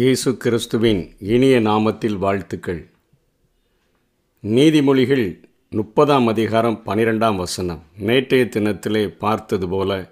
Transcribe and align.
இயேசு 0.00 0.36
கிறிஸ்துவின் 0.36 1.16
இனிய 1.18 1.60
நாமத்தில் 1.60 2.16
வாழ்த்துக்கள். 2.16 2.90
நீதிமொழிகள் 4.42 5.40
முப்பதாம் 5.70 6.26
அதிகாரம் 6.26 6.82
பனிரெண்டாம் 6.86 7.36
வசனம். 7.36 7.82
நேற்றைய 7.98 8.44
தினத்திலே 8.44 9.14
பார்த்தது 9.18 9.68
போல 9.68 10.10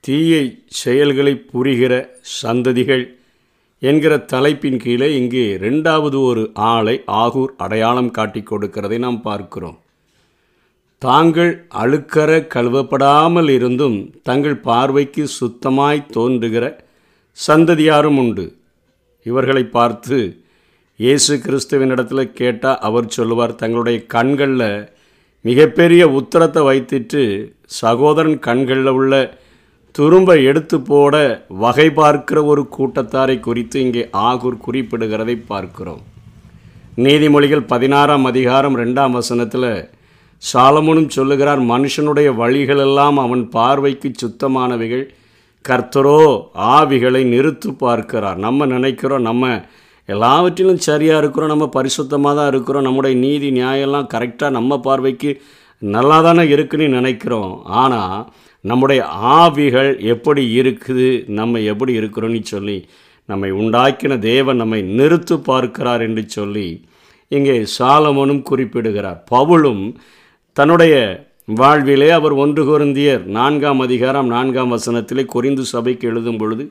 தீய 0.00 0.52
செயல்களை 0.66 1.44
புரிகிற 1.52 2.08
சந்ததிகள் 2.42 3.16
என்கிற 3.78 4.18
தலைப்பின் 4.18 4.76
கீழே 4.76 5.16
இங்கே 5.16 5.56
ரெண்டாவது 5.56 6.24
ஒரு 6.24 6.50
ஆளை 6.54 7.02
ஆகூர் 7.06 7.54
அடையாளம் 7.56 8.10
காட்டி 8.10 8.40
கொடுக்கிறதை 8.40 8.98
நாம் 8.98 9.22
பார்க்கிறோம். 9.22 9.78
தாங்கள் 10.98 11.66
அழுக்கற 11.74 12.42
கழுவப்படாமல் 12.54 13.48
இருந்தும் 13.48 14.14
தங்கள் 14.22 14.56
பார்வைக்கு 14.56 15.26
சுத்தமாய் 15.40 16.06
தோன்றுகிற 16.06 16.84
சந்ததியாரும் 17.46 18.16
உண்டு. 18.16 18.55
இவர்களை 19.28 19.64
பார்த்து 19.76 20.18
இயேசு 21.00 21.34
கிறிஸ்துவினிடத்தில் 21.44 22.32
கேட்டால் 22.40 22.82
அவர் 22.88 23.14
சொல்லுவார் 23.16 23.60
தங்களுடைய 23.62 23.98
கண்களில் 24.14 24.70
மிகப்பெரிய 25.44 26.02
உத்தரத்தை 26.18 26.62
வைத்துட்டு 26.68 27.22
சகோதரன் 27.80 28.38
கண்களில் 28.46 28.92
உள்ள 28.98 29.14
துரும்ப 29.94 30.30
எடுத்து 30.50 30.76
போட 30.88 31.14
வகை 31.64 31.86
பார்க்கிற 31.98 32.38
ஒரு 32.52 32.62
கூட்டத்தாரை 32.76 33.36
குறித்து 33.40 33.76
இங்கே 33.84 34.02
ஆகூர் 34.28 34.64
குறிப்பிடுகிறதை 34.66 35.36
பார்க்கிறோம். 35.52 36.02
நீதிமொழிகள் 37.04 37.64
பதினாறாம் 37.72 38.26
அதிகாரம் 38.30 38.76
ரெண்டாம் 38.82 39.16
வசனத்தில் 39.18 39.70
சாலமுனும் 40.42 41.10
சொல்லுகிறார் 41.16 41.62
மனுஷனுடைய 41.72 42.28
வழிகளெல்லாம் 42.40 43.18
அவன் 43.24 43.44
பார்வைக்கு 43.56 44.10
சுத்தமானவைகள். 44.22 45.04
கர்த்தரோ 45.68 46.20
ஆவிகளை 46.76 47.22
நிறுத்து 47.34 47.70
பார்க்கிறார். 47.84 48.38
நம்ம 48.46 48.66
நினைக்கிறோம் 48.74 49.26
நம்ம 49.28 49.44
எல்லாவற்றிலும் 50.08 50.82
சரியாக 50.88 51.20
இருக்கிறோம் 51.22 51.52
நம்ம 51.52 51.66
பரிசுத்தமாக 51.76 52.34
தான் 52.38 52.50
இருக்கிறோம் 52.52 52.86
நம்முடைய 52.86 53.14
நீதி 53.24 53.48
நியாயம்லாம் 53.60 54.10
கரெக்டாக 54.14 54.56
நம்ம 54.58 54.78
பார்வைக்கு 54.86 55.30
நல்லா 55.82 56.18
தானே 56.26 56.44
இருக்குன்னு 56.54 56.86
நினைக்கிறோம். 56.98 57.52
ஆனால் 57.82 58.18
நம்முடைய 58.64 59.00
ஆவிகள் 59.38 59.90
எப்படி 60.12 60.42
இருக்குது 60.60 61.08
நம்ம 61.38 61.60
எப்படி 61.72 61.92
இருக்கிறோன்னு 62.00 62.42
சொல்லி 62.54 62.78
நம்மை 63.28 63.50
உண்டாக்கின 63.60 64.18
தேவன் 64.30 64.60
நம்மை 64.62 64.80
நிறுத்து 64.98 65.36
பார்க்கிறார் 65.50 66.02
என்று 66.08 66.22
சொல்லி 66.36 66.68
இங்கே 67.32 67.56
சாலமனும் 67.76 68.42
குறிப்பிடுகிறார். 68.50 69.18
பவுலும் 69.32 69.84
தன்னுடைய 70.56 70.94
வாழ்விலே 71.48 72.10
அவர் 72.10 72.32
ஒன்று 72.32 72.62
குருந்தியர். 72.68 73.24
நான்காம் 73.24 73.80
அதிகாரம் 73.80 74.26
நான்காம் 74.26 74.72
வசனத்திலே 74.72 75.24
குறிந்து 75.34 75.60
சபைக்கு 75.60 76.08
எழுதும் 76.08 76.36
பொழுது 76.36 76.70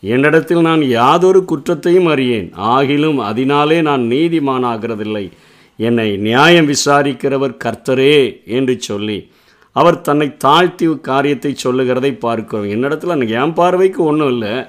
என்னிடத்தில் 0.00 0.60
நான் 0.60 0.82
யாதொரு 0.82 1.44
குற்றத்தையும் 1.44 2.06
அறியேன். 2.06 2.52
ஆகிலும் 2.56 3.16
அதனாலே 3.16 3.82
நான் 3.82 4.00
நீதிமானாகிறதில்லை. 4.00 5.30
என்னை 5.76 6.16
நியாயம் 6.16 6.68
விசாரிக்கிறவர் 6.68 7.54
கர்த்தரே 7.64 8.44
என்று 8.44 8.80
சொல்லி 8.80 9.30
அவர் 9.72 10.00
தன்னை 10.00 10.36
தாழ்த்தி 10.36 10.86
காரியத்தை 11.00 11.54
சொல்லுகிறதை 11.54 12.12
பார்க்கிறோம். 12.14 12.68
என்னிடத்தில் 12.68 13.30
என் 13.30 13.52
பார்வைக்கு 13.52 14.04
ஒன்றும் 14.04 14.28
இல்லை. 14.28 14.64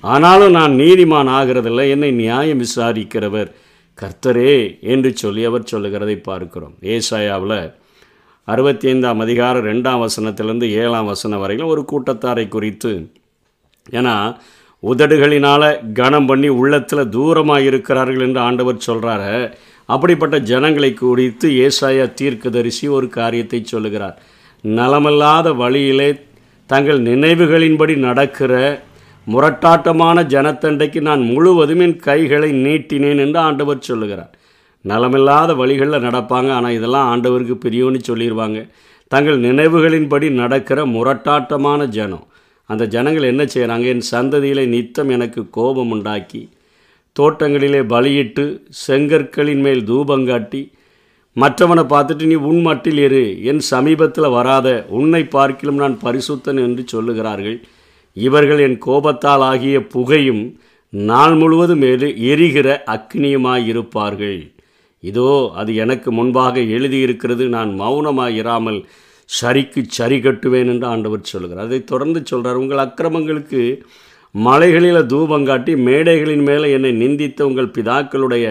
ஆனாலும் 0.00 0.50
நான் 0.50 0.72
நீதிமான் 0.72 1.34
ஆகிறதில்லை. 1.38 1.88
என்னை 1.90 2.10
நியாயம் 2.10 2.60
விசாரிக்கிறவர் 2.60 3.54
கர்த்தரே 3.98 4.80
என்று 4.80 5.16
சொல்லி 5.16 5.44
அவர் 5.44 5.70
சொல்லுகிறதை 5.74 6.16
பார்க்கிறோம். 6.16 6.76
ஏசாயாவில் 6.82 7.58
அறுபத்தி 8.48 8.86
ஐந்தாம் 8.88 9.20
அதிகாரம் 9.20 9.66
ரெண்டாம் 9.66 10.00
வசனத்திலேருந்து 10.04 10.66
ஏழாம் 10.80 11.06
வசனம் 11.06 11.40
வரையிலும் 11.42 11.70
ஒரு 11.74 11.82
கூட்டத்தாரை 11.92 12.44
குறித்து 12.48 12.90
ஏன்னா 13.92 14.16
உதடுகளினால் 14.82 15.66
கனம் 15.92 16.26
பண்ணி 16.26 16.48
உள்ளத்தில் 16.48 17.10
தூரமாக 17.10 17.66
இருக்கிறார்கள் 17.68 18.24
என்று 18.26 18.40
ஆண்டவர் 18.40 18.84
சொல்கிறாரு 18.86 19.32
அப்படிப்பட்ட 19.88 20.38
ஜனங்களை 20.50 20.90
குறித்து 20.94 21.48
ஏசாயா 21.66 22.06
தீர்க்கதரிசி 22.14 22.86
ஒரு 22.88 23.08
காரியத்தை 23.18 23.60
சொல்லுகிறார். 23.64 24.16
நலமல்லாத 24.64 25.48
வழியிலே 25.62 26.10
தங்கள் 26.70 27.00
நினைவுகளின்படி 27.10 27.96
நடக்கிற 28.08 28.52
முரட்டாட்டமான 29.26 30.26
ஜனத்தண்டைக்கு 30.34 31.00
நான் 31.00 31.22
முழுவதும் 31.32 31.80
என் 31.80 31.98
கைகளை 32.08 32.52
நீட்டினேன் 32.66 33.22
என்று 33.26 33.40
ஆண்டவர் 33.48 33.86
சொல்லுகிறார். 33.90 34.32
நலமில்லாத 34.84 35.50
வழிகளில் 35.60 36.04
நடப்பாங்க. 36.06 36.50
ஆனால் 36.58 36.76
இதெல்லாம் 36.78 37.08
ஆண்டவருக்கு 37.12 37.56
பிரியோன்னு 37.64 38.00
சொல்லிடுவாங்க 38.08 38.60
தங்கள் 39.12 39.38
நினைவுகளின்படி 39.46 40.28
நடக்கிற 40.42 40.78
முரட்டாட்டமான 40.86 41.86
ஜனம். 41.96 42.26
அந்த 42.70 42.84
ஜனங்கள் 42.94 43.30
என்ன 43.30 43.42
செய்கிறாங்க 43.44 43.86
என் 43.94 44.06
சந்ததியிலே 44.10 44.64
நித்தம் 44.74 45.10
எனக்கு 45.16 45.40
கோபம் 45.56 45.92
உண்டாக்கி 45.96 46.42
தோட்டங்களிலே 47.16 47.80
பலியிட்டு 47.92 48.44
செங்கற்களின் 48.86 49.60
மேல் 49.66 49.82
தூபங்காட்டி 49.90 50.62
மற்றவனை 51.36 51.84
பார்த்துட்டு 51.92 52.24
நீ 52.30 52.36
உன் 52.48 52.60
மட்டில் 52.66 53.00
இரு. 53.04 53.22
என் 53.50 53.62
சமீபத்தில் 53.70 54.34
வராத 54.36 54.68
உன்னை 54.98 55.22
பார்க்கிலும் 55.36 55.80
நான் 55.82 55.96
பரிசுத்தன் 56.04 56.60
என்று 56.66 56.82
சொல்லுகிறார்கள். 56.92 57.56
இவர்கள் 58.16 58.60
என் 58.66 58.78
கோபத்தால் 58.78 59.44
ஆகிய 59.50 59.76
புகையும் 59.94 60.42
நாள் 60.92 61.34
முழுவதும் 61.34 61.82
எரி 61.92 62.10
எரிகிற 62.32 62.68
அக்னியுமாயிருப்பார்கள். 62.96 64.40
இதோ 65.10 65.30
அது 65.60 65.70
எனக்கு 65.84 66.08
முன்பாக 66.18 66.60
எழுதியிருக்கிறது. 66.76 67.44
நான் 67.56 67.70
மௌனமாக 67.82 68.38
இராமல் 68.42 68.80
சரிக்கு 69.30 69.80
சரி 69.98 70.18
கட்டுவேன் 70.24 70.70
என்று 70.72 70.86
ஆண்டவர் 70.92 71.30
சொல்கிறார் 71.32 71.66
அதை 71.66 71.80
தொடர்ந்து 71.92 72.20
சொல்கிறார் 72.30 72.60
உங்கள் 72.62 72.84
அக்கிரமங்களுக்கு 72.86 73.62
மலைகளில் 74.34 75.08
தூபம் 75.12 75.48
காட்டி 75.48 75.72
மேடைகளின் 75.88 76.44
மேலே 76.48 76.68
என்னை 76.76 76.92
நிந்தித்த 77.02 77.46
உங்கள் 77.48 77.74
பிதாக்களுடைய 77.76 78.46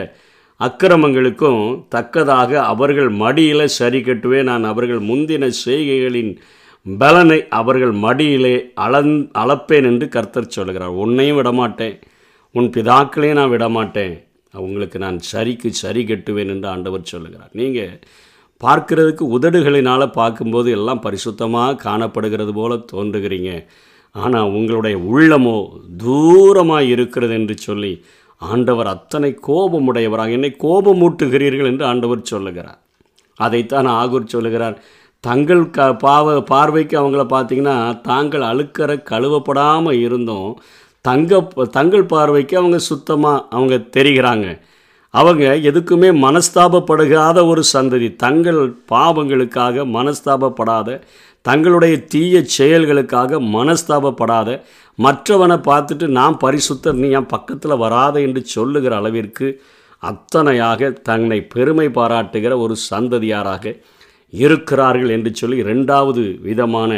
அக்கிரமங்களுக்கும் 0.59 1.62
தக்கதாக 1.94 2.52
அவர்கள் 2.72 3.09
மடியில் 3.22 3.74
சரி 3.78 4.00
கட்டுவேன் 4.08 4.50
நான் 4.52 4.66
அவர்கள் 4.72 5.02
முந்தின 5.09 5.50
செய்கைகளின் 5.63 6.34
பலனை 6.86 7.40
அவர்கள் 7.59 7.94
மடியிலே 8.06 8.56
அளந் 8.86 9.13
அளப்பேன் 9.42 9.88
என்று 9.90 10.08
கர்த்தர் 10.16 10.53
சொல்கிறார் 10.56 11.00
உன்னையும் 11.03 11.40
விடமாட்டேன். 11.40 11.97
உன் 12.56 12.69
பிதாக்களையும் 12.75 13.40
நான் 13.40 13.53
விடமாட்டேன். 13.56 14.16
உங்களுக்கு 14.53 14.97
நான் 15.06 15.19
சரிக்கு 15.31 15.69
சரி 15.84 16.02
கட்டுவேன் 16.03 16.52
என்று 16.53 16.68
ஆண்டவர் 16.68 17.12
சொல்லுகிறார். 17.14 17.52
நீங்கள் 17.62 17.96
பார்க்கிறதுக்கு 18.62 19.24
உதடுகளினால் 19.38 20.16
பார்க்கும்போது 20.19 20.69
எல்லாம் 20.72 21.03
பரிசுத்தமாக 21.06 21.80
காணப்படுகிறது 21.88 22.53
போல 22.53 22.75
தோன்றுகிறீங்க. 22.92 23.52
ஆனால் 24.16 24.52
உங்களுடைய 24.58 24.96
உள்ளமோ 25.12 25.58
தூரமாக 26.03 26.92
இருக்கிறது 26.94 27.34
என்று 27.34 27.56
சொல்லி 27.58 27.94
ஆண்டவர் 28.42 28.90
அத்தனை 28.96 29.31
கோபமுடையவராக 29.47 30.36
என்னை 30.38 30.52
கோபமூட்டுகிறீர்கள் 30.66 31.69
என்று 31.72 31.86
ஆண்டவர் 31.92 32.30
சொல்லுகிறார். 32.31 32.80
அதைத்தான் 33.40 33.88
ஆகூர் 34.02 34.34
சொல்லுகிறார். 34.36 34.75
தங்கள் 35.24 35.63
க 35.75 35.86
பாவ 36.06 36.34
பார்வைக்கு 36.50 36.96
அவங்கள 37.02 37.24
பார்த்தீங்கன்னா 37.34 37.75
தாங்கள் 38.02 38.44
அழுக்கற 38.50 38.92
கழுவப்படாமல் 39.12 40.00
இருந்தோம். 40.00 40.52
தங்க 41.06 41.40
தங்கள் 41.72 42.06
பார்வைக்கு 42.06 42.56
அவங்க 42.58 42.78
சுத்தமாக 42.91 43.46
அவங்க 43.50 43.75
தெரிகிறாங்க. 43.97 44.47
அவங்க 45.14 45.44
எதுக்குமே 45.69 46.09
மனஸ்தாபப்படுகாத 46.25 47.40
ஒரு 47.47 47.64
சந்ததி. 47.74 48.08
தங்கள் 48.16 48.62
பாவங்களுக்காக 48.91 49.86
மனஸ்தாபப்படாத 49.97 51.00
தங்களுடைய 51.46 51.96
தீய 52.06 52.36
செயல்களுக்காக 52.58 53.40
மனஸ்தாபப்படாத 53.56 54.50
மற்றவனை 55.00 55.58
பார்த்துட்டு 55.69 56.06
நான் 56.08 56.36
பரிசுத்தர் 56.44 57.00
நீ 57.02 57.08
என் 57.09 57.25
பக்கத்தில் 57.25 57.75
வராத 57.78 58.16
என்று 58.19 58.42
சொல்லுகிற 58.46 58.94
அளவிற்கு 58.96 59.47
அத்தனையாக 60.03 60.92
தன்னை 61.02 61.40
பெருமை 61.46 61.88
பாராட்டுகிற 61.88 62.53
ஒரு 62.58 62.75
சந்ததியாராக 62.90 63.74
இருக்கிறார்கள் 64.34 65.09
என்று 65.09 65.31
சொல்லி 65.36 65.59
ரெண்டாவது 65.63 66.24
விதமான 66.42 66.92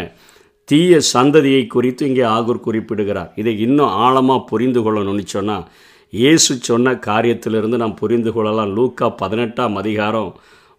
தீய 0.70 1.00
சந்ததியை 1.14 1.64
குறித்து 1.68 2.04
இங்கே 2.10 2.24
ஆகூர் 2.36 2.66
குறிப்பிடுகிறார். 2.68 3.32
இதை 3.42 3.54
இன்னும் 3.66 3.96
ஆழமாக 4.06 4.48
புரிந்து 4.52 4.80
கொள்ளணும்னு 4.86 5.26
சொன்னால் 5.36 5.66
இயேசு 6.14 6.52
சொன்ன 6.70 6.94
காரியத்திலிருந்து 7.08 7.78
நாம் 7.84 8.00
புரிந்து 8.02 8.32
கொள்ளலாம். 8.34 8.74
லூக்கா 8.78 9.08
பதினெட்டாம் 9.22 9.76
அதிகாரம் 9.82 10.32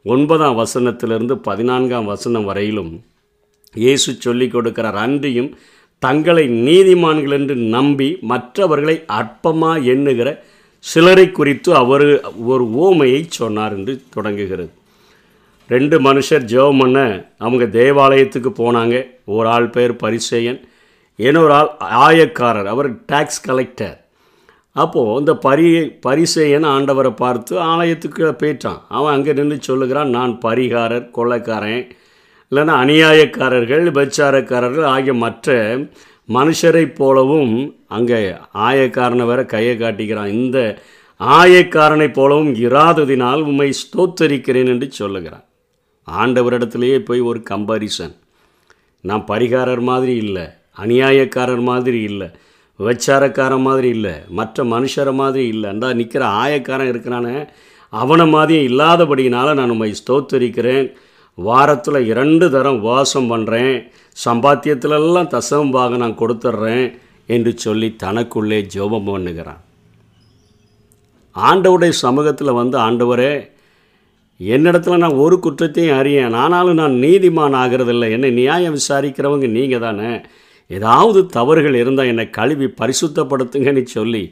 ஒன்பதாம் 0.05 0.59
வசனத்திலிருந்து 0.63 1.35
பதினான்காம் 1.49 2.11
வசனம் 2.13 2.47
வரையிலும் 2.51 2.93
இயேசு 3.75 4.11
சொல்லிக் 4.25 4.55
கொடுக்கிறார் 4.55 4.99
அன்றியும் 5.05 5.51
தங்களை 6.03 6.45
நீதிமான்கள் 6.67 7.35
என்று 7.39 7.55
நம்பி 7.75 8.09
மற்றவர்களை 8.33 8.97
அற்பமாக 9.19 9.85
எண்ணுகிற 9.93 10.29
சிலரை 10.85 11.27
குறித்து 11.31 11.71
அவர் 11.83 12.07
ஒரு 12.53 12.65
ஓமையை 12.87 13.23
சொன்னார் 13.39 13.75
என்று 13.79 13.95
தொடங்குகிறது. 14.15 14.73
ரெண்டு 15.75 15.97
மனுஷர் 16.07 16.49
ஜெபம் 16.53 16.81
பண்ண 16.83 16.99
அவங்க 17.45 17.65
தேவாலயத்துக்கு 17.79 18.51
போனாங்க. 18.63 18.97
ஒரு 19.37 19.47
ஆள் 19.49 19.69
பேர் 19.77 19.95
பரிசேயன் 20.03 20.59
இன்னொரு 21.19 21.53
ஆள் 21.59 21.71
ஆயக்காரர் 22.07 22.69
அவர் 22.73 22.89
டேக்ஸ் 23.13 23.45
கலெக்டர் 23.49 23.97
அப்போது 24.83 25.19
இந்த 25.21 25.33
பரி 25.47 25.69
பரிசேயன் 26.07 26.67
ஆண்டவரை 26.73 27.13
பார்த்து 27.21 27.55
ஆலயத்துக்கு 27.73 28.25
போயிட்டான். 28.43 28.81
அவன் 28.97 29.15
அங்கே 29.15 29.33
நின்று 29.39 29.57
சொல்லுகிறான் 29.69 30.11
நான் 30.17 30.35
பரிகாரர் 30.45 31.07
கொள்ளைக்காரன் 31.19 31.85
இல்லைன்னா 32.53 32.75
அநியாயக்காரர்கள் 32.83 33.87
விபச்சாரக்காரர்கள் 33.89 34.87
ஆகிய 34.95 35.15
மற்ற 35.25 35.57
மனுஷரைப் 36.29 36.95
போலவும் 37.01 37.57
அங்கே 37.97 38.21
ஆயக்காரனை 38.69 39.25
வேற 39.31 39.43
கையை 39.55 39.75
காட்டிக்கிறான். 39.77 40.31
இந்த 40.43 40.59
ஆயக்காரனைப் 41.21 42.17
போலவும் 42.21 42.53
இராததினால் 42.67 43.43
உம்மை 43.51 43.69
ஸ்தோத்தரிக்கிறேன் 43.83 44.73
என்று 44.75 44.89
சொல்லுகிறான். 45.01 45.45
ஆண்டவரிடத்திலேயே 46.07 46.99
போய் 46.99 47.21
ஒரு 47.21 47.43
கம்பாரிசன் 47.51 48.15
நான் 49.01 49.25
பரிகாரர் 49.29 49.81
மாதிரி 49.81 50.15
இல்லை 50.17 50.45
அநியாயக்காரர் 50.79 51.63
மாதிரி 51.63 52.01
இல்லை 52.03 52.29
விபச்சாரக்காரன் 52.81 53.67
மாதிரி 53.67 53.89
இல்லை 53.89 54.13
மற்ற 54.29 54.65
மனுஷரை 54.65 55.13
மாதிரி 55.15 55.47
இல்லை. 55.47 55.71
அந்த 55.71 55.93
நிற்கிற 55.95 56.25
ஆயக்காரன் 56.43 56.91
இருக்கிறானே 56.93 57.37
அவனை 57.93 58.27
மாதிரி 58.27 58.57
இல்லாதபடியினால 58.69 59.55
நான் 59.55 59.71
உண்மை 59.71 59.95
ஸ்தோத்தரிக்கிறேன். 60.01 60.89
வாரத்தில் 61.39 62.07
இரண்டு 62.07 62.51
தரம் 62.51 62.81
வாசம் 62.81 63.31
பண்ணுறேன் 63.33 63.77
சம்பாத்தியத்திலெல்லாம் 64.25 65.33
தசமபாக 65.35 65.97
நான் 65.97 66.21
கொடுத்துட்றேன் 66.21 66.87
என்று 67.27 67.53
சொல்லி 67.57 67.97
தனக்குள்ளே 68.03 68.59
ஜோபம் 68.75 69.09
பண்ணுகிறான். 69.09 69.63
ஆண்டவருடைய 71.37 71.89
சமூகத்தில் 71.89 72.59
வந்து 72.61 72.79
ஆண்டவரே 72.79 73.33
என்னிடத்துல 74.41 74.97
நான் 74.97 75.21
ஒரு 75.25 75.37
குற்றத்தையும் 75.39 75.99
அறியேன் 75.99 76.35
ஆனாலும் 76.43 76.81
நான் 76.81 76.97
நீதிமான் 77.05 77.57
ஆகிறதில்லை. 77.63 78.09
என்னை 78.17 78.31
நியாயம் 78.31 78.77
விசாரிக்கிறவங்க 78.79 79.49
நீங்கள் 79.49 79.85
தானே. 79.87 80.11
ஏதாவது 80.71 81.21
தவறுகள் 81.27 81.75
இருந்தால் 81.75 82.07
என்னை 82.07 82.27
கழுவி 82.31 82.69
பரிசுத்தப்படுத்துங்கன்னு 82.81 83.85
சொல்லி 83.97 84.23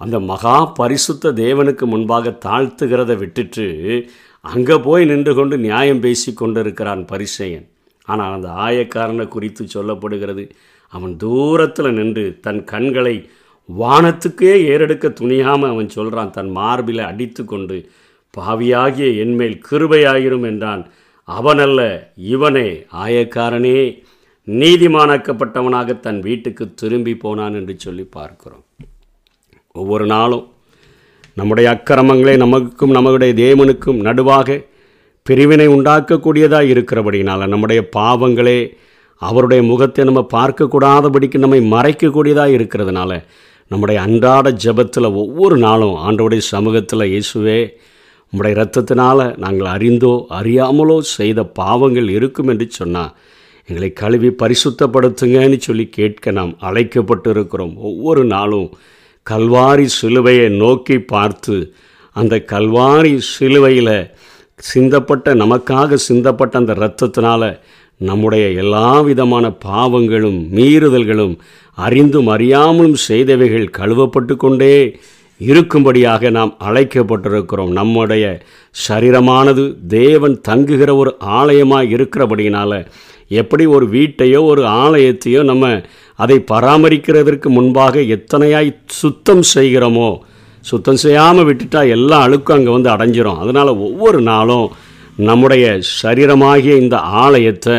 அந்த 0.00 0.16
மகா 0.20 0.56
பரிசுத்த 0.80 1.32
தேவனுக்கு 1.42 1.84
முன்பாக 1.84 2.30
தாழ்த்துகிறத 2.44 3.12
விட்டுட்டு 3.16 3.66
அங்கே 4.44 4.76
போய் 4.78 5.04
நின்று 5.04 5.32
கொண்டு 5.34 5.56
நியாயம் 5.58 6.00
பேசி 6.00 6.30
கொண்டிருக்கிறான் 6.32 7.02
பரிசையன். 7.04 7.66
ஆனால் 8.08 8.34
அந்த 8.36 8.48
ஆயக்காரனை 8.66 9.26
குறித்து 9.28 9.64
சொல்லப்படுகிறது 9.74 10.44
அவன் 10.92 11.12
தூரத்தில் 11.16 11.96
நின்று 11.98 12.24
தன் 12.40 12.62
கண்களை 12.64 13.16
வானத்துக்கே 13.68 14.52
ஏறெடுக்க 14.70 15.08
துணியாமல் 15.20 15.72
அவன் 15.72 15.88
சொல்கிறான் 15.88 16.30
தன் 16.30 16.50
மார்பில் 16.50 17.02
அடித்து 17.10 17.44
கொண்டு 17.44 17.76
பாவியாகிய 18.30 19.08
என்மேல் 19.22 19.60
கிருபையாயிரும் 19.70 20.46
என்றான். 20.46 20.82
அவனல்ல 21.28 21.80
இவனே 22.16 22.68
ஆயக்காரனே. 23.04 24.02
நீதிமானாக்கப்பட்டவனாக 24.48 26.00
தன் 26.00 26.20
வீட்டுக்கு 26.20 26.74
திரும்பி 26.74 27.14
போனான் 27.16 27.54
என்று 27.54 27.74
சொல்லி 27.78 28.04
பார்க்கிறோம். 28.04 28.64
ஒவ்வொரு 29.74 30.06
நாளும் 30.06 30.46
நம்முடைய 31.34 31.66
அக்கிரமங்களே 31.70 32.36
நமக்கும் 32.36 32.90
நம்முடைய 32.90 33.32
தேவனுக்கும் 33.34 34.00
நடுவாக 34.00 34.58
பிரிவினை 35.26 35.66
உண்டாக்கக்கூடியதாக 35.66 36.70
இருக்கிறபடினால 36.74 37.46
நம்முடைய 37.46 37.80
பாவங்களே 37.96 38.58
அவருடைய 39.22 39.62
முகத்தை 39.62 40.04
நம்ம 40.04 40.26
பார்க்கக்கூடாதபடிக்கு 40.32 41.38
நம்மை 41.38 41.60
மறைக்கக்கூடியதாக 41.72 42.56
இருக்கிறதுனால 42.58 43.12
நம்முடைய 43.70 44.00
அன்றாட 44.00 44.50
ஜெபத்தில் 44.64 45.08
ஒவ்வொரு 45.14 45.56
நாளும் 45.56 45.96
ஆண்டவுடைய 45.96 46.42
சமூகத்தில் 46.54 47.10
இயேசுவே 47.12 47.58
உம்முடைய 48.32 48.54
ரத்தத்தினால் 48.56 49.22
நாங்கள் 49.36 49.68
அறிந்தோ 49.68 50.12
அறியாமலோ 50.30 50.96
செய்த 51.14 51.40
பாவங்கள் 51.54 52.08
இருக்கும் 52.08 52.48
என்று 52.48 52.66
சொன்னால் 52.70 53.14
எங்களை 53.68 53.88
கழுவி 53.92 54.30
பரிசுத்தப்படுத்துங்கன்னு 54.34 55.58
சொல்லி 55.60 55.86
கேட்க 55.88 56.32
நாம் 56.32 56.52
அழைக்கப்பட்டு 56.60 57.30
இருக்கிறோம் 57.30 57.74
ஒவ்வொரு 57.82 58.22
நாளும் 58.26 58.68
கல்வாரி 59.26 59.86
சிலுவையை 59.96 60.48
நோக்கி 60.56 60.96
பார்த்து 61.06 61.56
அந்த 62.16 62.36
கல்வாரி 62.48 63.14
சிலுவையில் 63.30 63.94
சிந்தப்பட்ட 64.62 65.34
நமக்காக 65.34 65.98
சிந்தப்பட்ட 66.08 66.54
அந்த 66.56 66.72
இரத்தத்தினால் 66.74 67.48
நம்முடைய 68.00 68.44
எல்லா 68.54 68.88
விதமான 69.02 69.46
பாவங்களும் 69.64 70.40
மீறுதல்களும் 70.52 71.34
அறிந்தும் 71.78 72.28
அறியாமலும் 72.28 72.98
செய்தவைகள் 73.06 73.74
கழுவப்பட்டு 73.78 74.34
கொண்டே 74.36 74.74
இருக்கும்படியாக 75.48 76.30
நாம் 76.30 76.52
அழைக்கப்பட்டிருக்கிறோம். 76.68 77.72
நம்முடைய 77.78 78.24
சரீரமானது 78.88 79.64
தேவன் 79.88 80.36
தங்குகிற 80.48 80.90
ஒரு 81.02 81.12
ஆலயமாக 81.38 81.90
இருக்கிறபடியினால் 81.96 82.76
எப்படி 83.40 83.64
ஒரு 83.76 83.86
வீட்டையோ 83.88 84.40
ஒரு 84.52 84.62
ஆலயத்தையோ 84.82 85.42
நம்ம 85.50 85.66
அதை 86.18 86.36
பராமரிக்கிறதற்கு 86.52 87.48
முன்பாக 87.58 88.00
எத்தனையாய் 88.16 88.70
சுத்தம் 89.00 89.44
செய்கிறோமோ 89.54 90.10
சுத்தம் 90.64 91.00
செய்யாமல் 91.04 91.46
விட்டுட்டா 91.48 91.82
எல்லா 91.96 92.16
அழுக்கும் 92.26 92.56
அங்கே 92.56 92.72
வந்து 92.76 92.90
அடைஞ்சிரும். 92.94 93.40
அதனால் 93.42 93.70
ஒவ்வொரு 93.86 94.20
நாளும் 94.30 94.66
நம்முடைய 95.28 95.64
சரீரமாகிய 96.02 96.74
இந்த 96.84 96.96
ஆலயத்தை 97.24 97.76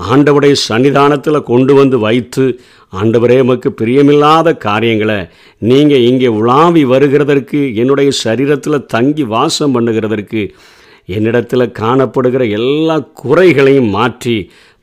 ஆண்டவருடைய 0.00 0.54
சன்னிதானத்தில் 0.68 1.48
கொண்டு 1.50 1.74
வந்து 1.74 1.98
வைத்து 1.98 2.44
ஆண்டவரே 2.92 3.36
எமக்கு 3.44 3.68
பிரியமில்லாத 3.80 4.56
காரியங்களை 4.56 5.18
நீங்கள் 5.58 6.06
இங்கே 6.10 6.28
உலாவி 6.38 6.84
வருகிறதற்கு 6.84 7.60
என்னுடைய 7.74 8.10
சரீரத்தில் 8.24 8.86
தங்கி 8.86 9.24
வாசம் 9.34 9.74
பண்ணுகிறதற்கு 9.76 10.42
என்னிடத்தில் 11.06 11.74
காணப்படுகிற 11.80 12.42
எல்லா 12.50 12.96
குறைகளையும் 13.22 13.90
மாற்றி 13.90 14.36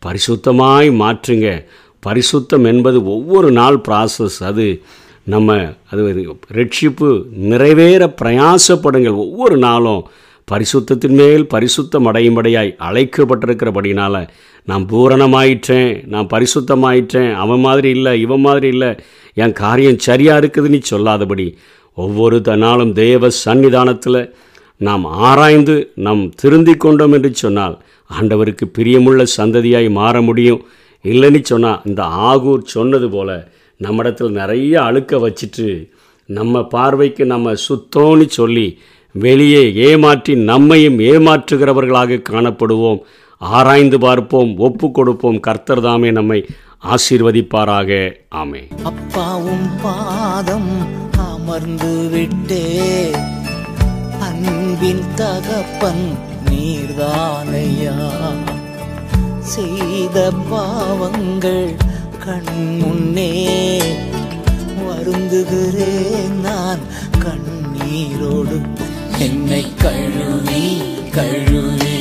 பரிசுத்தமாய் 0.06 0.90
மாற்றுங்க. 1.02 1.48
பரிசுத்தம் 2.04 2.66
என்பது 2.66 2.98
ஒவ்வொரு 3.06 3.50
நாள் 3.52 3.78
ப்ராசஸ் 3.88 4.38
அது 4.50 4.66
நம்ம 5.24 5.58
அது 5.92 6.02
ரட்சிப்பு 6.60 7.10
நிறைவேற 7.52 8.04
பிரயாசப்படுங்கள். 8.22 9.18
ஒவ்வொரு 9.26 9.58
நாளும் 9.58 10.02
பரிசுத்தத்தின் 10.48 11.18
மேல் 11.22 11.48
பரிசுத்தம் 11.54 12.08
அடையும்படியாய் 12.10 12.72
அழைக்கப்பட்டிருக்கிறபடினால் 12.88 14.28
நான் 14.66 14.86
பூரணமாயிட்டேன் 14.86 16.08
நான் 16.08 16.28
பரிசுத்தமாயிட்டேன் 16.34 17.34
அவன் 17.34 17.60
மாதிரி 17.60 17.90
இல்லை 17.90 18.22
இவன் 18.22 18.40
மாதிரி 18.40 18.68
இல்லை. 18.68 18.96
என் 19.34 19.52
காரியம் 19.52 20.00
சரியாக 20.00 20.48
இருக்குதுன்னு 20.48 20.82
சொல்லாதபடி 20.82 21.58
ஒவ்வொரு 21.94 22.58
நாளும் 22.58 22.94
தேவ 22.94 23.30
சன்னிதானத்தில் 23.46 24.34
நாம் 24.78 25.06
ஆராய்ந்து 25.06 25.92
நாம் 25.96 26.30
திருந்தி 26.36 26.74
கொண்டோம் 26.74 27.12
என்று 27.12 27.34
சொன்னால் 27.34 27.82
ஆண்டவருக்கு 28.10 28.66
பிரியமுள்ள 28.78 29.26
சந்ததியாய் 29.38 29.90
மாற 29.92 30.22
முடியும். 30.22 30.66
இல்லைன்னு 31.04 31.42
சொன்னால் 31.42 31.82
இந்த 31.86 32.02
ஆகூர் 32.04 32.64
சொன்னது 32.64 33.10
போல் 33.10 33.48
நம்மிடத்தில் 33.78 34.32
நிறைய 34.32 34.82
அழுக்க 34.82 35.18
வச்சுட்டு 35.18 35.90
நம்ம 36.26 36.64
பார்வைக்கு 36.64 37.26
நம்ம 37.26 37.54
சுத்தோன்னு 37.68 38.28
சொல்லி 38.28 38.80
வெளியே 39.12 39.74
ஏமாற்றி 39.74 40.36
நம்மையும் 40.36 41.00
ஏமாற்றுகிறவர்களாக 41.00 42.22
காணப்படுவோம். 42.30 43.00
ஆராய்ந்து 43.38 44.00
பார்ப்போம் 44.00 44.58
ஒப்பு 44.58 44.92
கொடுப்போம். 44.92 45.40
கர்த்தர் 45.40 45.82
தாமே 45.82 46.12
நம்மை 46.12 46.46
ஆசீர்வதிப்பாராக. 46.86 48.14
ஆமே 48.36 48.62
அப்பாவும் 48.84 49.70
பாதம் 49.84 50.72
அமர்ந்து 51.18 52.10
விட்டே. 52.10 53.12
அன்பின் 54.20 55.04
தகப்பன் 55.16 56.18
நீர்தானையா? 56.50 57.96
செய்த 59.40 60.32
பாவங்கள் 60.50 61.74
கண் 62.26 62.78
முன்னே 62.78 63.82
வருந்துகிறேன் 64.88 66.40
நான் 66.44 66.80
கண்ணீரோடு. 67.20 68.81
என்னை 69.22 69.64
கழுவி 69.84 70.64
கழுவி 71.16 71.98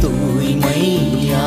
தூய்மையா 0.00 1.44